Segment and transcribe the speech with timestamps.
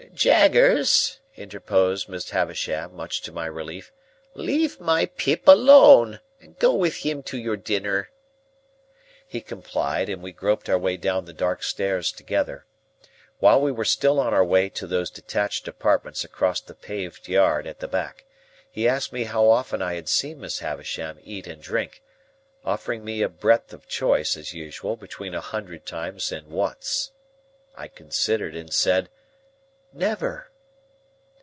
[0.13, 3.93] "Jaggers," interposed Miss Havisham, much to my relief,
[4.33, 8.09] "leave my Pip alone, and go with him to your dinner."
[9.25, 12.65] He complied, and we groped our way down the dark stairs together.
[13.39, 17.65] While we were still on our way to those detached apartments across the paved yard
[17.65, 18.25] at the back,
[18.69, 22.01] he asked me how often I had seen Miss Havisham eat and drink;
[22.65, 27.11] offering me a breadth of choice, as usual, between a hundred times and once.
[27.75, 29.09] I considered, and said,
[29.93, 30.47] "Never."